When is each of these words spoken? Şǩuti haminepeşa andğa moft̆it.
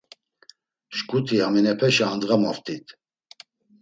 Şǩuti 0.97 1.37
haminepeşa 1.43 2.05
andğa 2.13 2.35
moft̆it. 2.41 2.85